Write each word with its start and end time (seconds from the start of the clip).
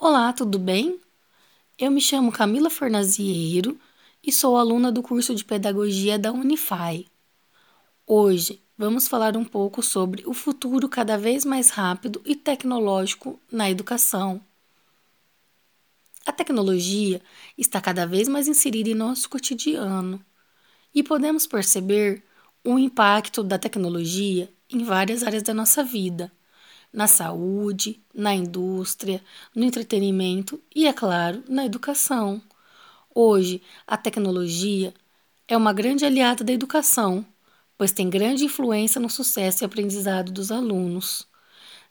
Olá, 0.00 0.32
tudo 0.32 0.60
bem? 0.60 1.00
Eu 1.76 1.90
me 1.90 2.00
chamo 2.00 2.30
Camila 2.30 2.70
Fornazieiro 2.70 3.76
e 4.24 4.30
sou 4.30 4.56
aluna 4.56 4.92
do 4.92 5.02
curso 5.02 5.34
de 5.34 5.44
Pedagogia 5.44 6.16
da 6.16 6.30
Unify. 6.30 7.04
Hoje 8.06 8.62
vamos 8.78 9.08
falar 9.08 9.36
um 9.36 9.44
pouco 9.44 9.82
sobre 9.82 10.22
o 10.24 10.32
futuro 10.32 10.88
cada 10.88 11.18
vez 11.18 11.44
mais 11.44 11.70
rápido 11.70 12.22
e 12.24 12.36
tecnológico 12.36 13.40
na 13.50 13.68
educação. 13.68 14.40
A 16.24 16.30
tecnologia 16.30 17.20
está 17.58 17.80
cada 17.80 18.06
vez 18.06 18.28
mais 18.28 18.46
inserida 18.46 18.90
em 18.90 18.94
nosso 18.94 19.28
cotidiano 19.28 20.24
e 20.94 21.02
podemos 21.02 21.44
perceber 21.44 22.22
o 22.62 22.78
impacto 22.78 23.42
da 23.42 23.58
tecnologia 23.58 24.48
em 24.70 24.84
várias 24.84 25.24
áreas 25.24 25.42
da 25.42 25.52
nossa 25.52 25.82
vida 25.82 26.30
na 26.92 27.06
saúde, 27.06 28.02
na 28.14 28.34
indústria, 28.34 29.22
no 29.54 29.64
entretenimento 29.64 30.60
e, 30.74 30.86
é 30.86 30.92
claro, 30.92 31.42
na 31.48 31.64
educação. 31.64 32.42
Hoje, 33.14 33.62
a 33.86 33.96
tecnologia 33.96 34.94
é 35.46 35.56
uma 35.56 35.72
grande 35.72 36.04
aliada 36.04 36.44
da 36.44 36.52
educação, 36.52 37.26
pois 37.76 37.92
tem 37.92 38.08
grande 38.08 38.44
influência 38.44 39.00
no 39.00 39.10
sucesso 39.10 39.62
e 39.62 39.66
aprendizado 39.66 40.30
dos 40.32 40.50
alunos. 40.52 41.26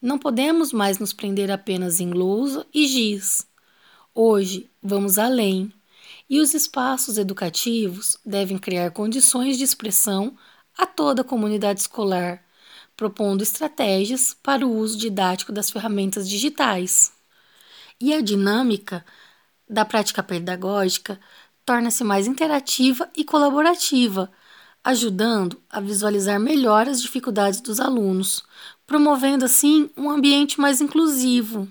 Não 0.00 0.18
podemos 0.18 0.72
mais 0.72 0.98
nos 0.98 1.12
prender 1.12 1.50
apenas 1.50 2.00
em 2.00 2.10
lousa 2.10 2.66
e 2.74 2.86
giz. 2.86 3.46
Hoje, 4.14 4.70
vamos 4.82 5.18
além. 5.18 5.72
E 6.28 6.40
os 6.40 6.52
espaços 6.52 7.16
educativos 7.16 8.18
devem 8.24 8.58
criar 8.58 8.90
condições 8.90 9.56
de 9.56 9.64
expressão 9.64 10.36
a 10.76 10.86
toda 10.86 11.22
a 11.22 11.24
comunidade 11.24 11.80
escolar, 11.80 12.43
propondo 12.96 13.42
estratégias 13.42 14.36
para 14.42 14.66
o 14.66 14.76
uso 14.76 14.96
didático 14.96 15.52
das 15.52 15.70
ferramentas 15.70 16.28
digitais. 16.28 17.12
E 18.00 18.12
a 18.12 18.20
dinâmica 18.20 19.04
da 19.68 19.84
prática 19.84 20.22
pedagógica 20.22 21.18
torna-se 21.64 22.04
mais 22.04 22.26
interativa 22.26 23.08
e 23.16 23.24
colaborativa, 23.24 24.30
ajudando 24.82 25.60
a 25.70 25.80
visualizar 25.80 26.38
melhor 26.38 26.88
as 26.88 27.00
dificuldades 27.00 27.60
dos 27.60 27.80
alunos, 27.80 28.44
promovendo 28.86 29.44
assim 29.44 29.90
um 29.96 30.10
ambiente 30.10 30.60
mais 30.60 30.80
inclusivo. 30.80 31.66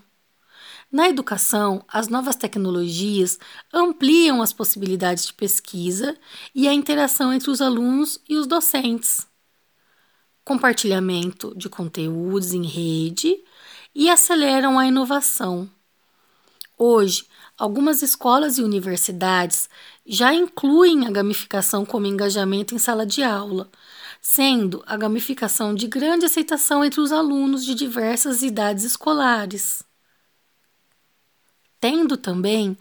Na 0.91 1.09
educação, 1.09 1.83
as 1.87 2.07
novas 2.07 2.35
tecnologias 2.35 3.39
ampliam 3.71 4.41
as 4.41 4.53
possibilidades 4.53 5.25
de 5.27 5.33
pesquisa 5.33 6.15
e 6.53 6.67
a 6.67 6.73
interação 6.73 7.33
entre 7.33 7.49
os 7.49 7.61
alunos 7.61 8.19
e 8.27 8.35
os 8.35 8.45
docentes 8.45 9.27
compartilhamento 10.43 11.53
de 11.55 11.69
conteúdos 11.69 12.53
em 12.53 12.65
rede 12.65 13.37
e 13.95 14.09
aceleram 14.09 14.77
a 14.77 14.85
inovação. 14.85 15.69
Hoje, 16.77 17.25
algumas 17.57 18.01
escolas 18.01 18.57
e 18.57 18.63
universidades 18.63 19.69
já 20.05 20.33
incluem 20.33 21.07
a 21.07 21.11
gamificação 21.11 21.85
como 21.85 22.07
engajamento 22.07 22.75
em 22.75 22.77
sala 22.77 23.05
de 23.05 23.23
aula, 23.23 23.69
sendo 24.21 24.83
a 24.85 24.97
gamificação 24.97 25.73
de 25.73 25.87
grande 25.87 26.25
aceitação 26.25 26.83
entre 26.83 26.99
os 26.99 27.11
alunos 27.11 27.63
de 27.63 27.75
diversas 27.75 28.41
idades 28.41 28.83
escolares. 28.83 29.83
Tendo 31.79 32.17
também 32.17 32.77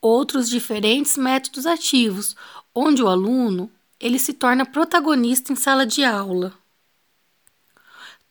outros 0.00 0.48
diferentes 0.48 1.16
métodos 1.16 1.66
ativos, 1.66 2.34
onde 2.74 3.02
o 3.02 3.08
aluno 3.08 3.70
ele 3.98 4.18
se 4.18 4.34
torna 4.34 4.66
protagonista 4.66 5.52
em 5.52 5.56
sala 5.56 5.86
de 5.86 6.04
aula 6.04 6.52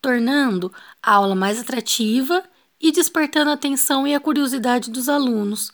tornando 0.05 0.71
a 1.01 1.13
aula 1.13 1.33
mais 1.33 1.59
atrativa 1.59 2.43
e 2.79 2.91
despertando 2.91 3.49
a 3.49 3.53
atenção 3.53 4.05
e 4.05 4.13
a 4.13 4.19
curiosidade 4.19 4.91
dos 4.91 5.09
alunos, 5.09 5.71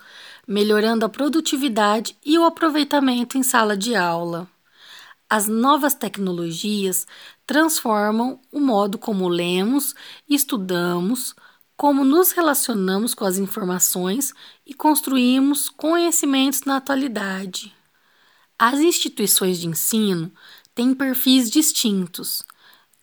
melhorando 0.48 1.06
a 1.06 1.10
produtividade 1.10 2.16
e 2.26 2.40
o 2.40 2.46
aproveitamento 2.46 3.38
em 3.38 3.44
sala 3.44 3.76
de 3.76 3.94
aula. 3.94 4.48
As 5.30 5.50
novas 5.50 5.94
tecnologias 5.94 7.06
transformam 7.46 8.40
o 8.50 8.62
modo 8.62 8.98
como 8.98 9.28
lemos, 9.28 9.94
estudamos, 10.30 11.36
como 11.76 12.06
nos 12.06 12.32
relacionamos 12.32 13.14
com 13.14 13.26
as 13.26 13.38
informações 13.38 14.34
e 14.66 14.74
construímos 14.74 15.68
conhecimentos 15.68 16.62
na 16.62 16.78
atualidade. 16.78 17.76
As 18.58 18.80
instituições 18.80 19.60
de 19.60 19.68
ensino 19.68 20.32
têm 20.74 20.94
perfis 20.94 21.52
distintos 21.52 22.46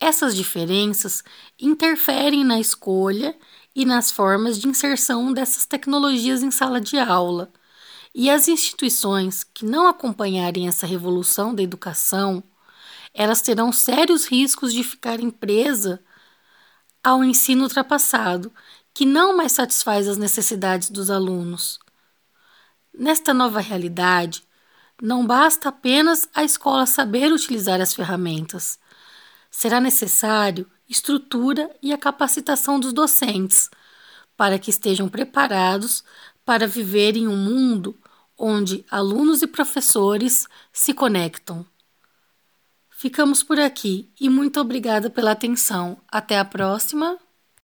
essas 0.01 0.35
diferenças 0.35 1.25
interferem 1.59 2.45
na 2.45 2.61
escolha 2.61 3.37
e 3.75 3.85
nas 3.85 4.11
formas 4.11 4.59
de 4.59 4.69
inserção 4.69 5.33
dessas 5.33 5.67
tecnologias 5.67 6.43
em 6.43 6.51
sala 6.51 6.81
de 6.81 6.99
aula. 6.99 7.53
E 8.15 8.31
as 8.31 8.49
instituições 8.49 9.45
que 9.45 9.65
não 9.65 9.87
acompanharem 9.87 10.69
essa 10.69 10.87
revolução 10.87 11.55
da 11.55 11.63
educação, 11.63 12.43
elas 13.13 13.43
terão 13.43 13.73
sérios 13.73 14.27
riscos 14.27 14.73
de 14.73 14.83
ficarem 14.83 15.31
presas 15.31 15.99
ao 17.03 17.25
ensino 17.25 17.65
ultrapassado, 17.65 18.53
que 18.93 19.05
não 19.07 19.37
mais 19.37 19.53
satisfaz 19.53 20.09
as 20.09 20.19
necessidades 20.19 20.91
dos 20.91 21.11
alunos. 21.11 21.79
Nesta 22.93 23.33
nova 23.33 23.61
realidade, 23.61 24.43
não 25.01 25.25
basta 25.25 25.69
apenas 25.69 26.29
a 26.35 26.43
escola 26.43 26.87
saber 26.87 27.33
utilizar 27.33 27.81
as 27.81 27.95
ferramentas 27.95 28.79
será 29.51 29.81
necessário 29.81 30.67
estrutura 30.89 31.71
e 31.83 31.93
a 31.93 31.99
capacitação 31.99 32.81
dos 32.81 32.93
docentes 32.93 33.69
para 34.37 34.59
que 34.59 34.71
estejam 34.71 35.09
preparados 35.09 36.03
para 36.45 36.67
viver 36.67 37.17
em 37.17 37.29
um 37.29 37.37
mundo 37.37 37.99
onde 38.39 38.85
alunos 38.91 39.43
e 39.43 39.47
professores 39.47 40.47
se 40.73 40.95
conectam. 40.95 41.67
Ficamos 42.89 43.43
por 43.43 43.59
aqui 43.59 44.11
e 44.21 44.29
muito 44.29 44.61
obrigada 44.61 45.11
pela 45.11 45.33
atenção. 45.33 45.99
Até 46.09 46.39
a 46.39 46.45
próxima! 46.45 47.28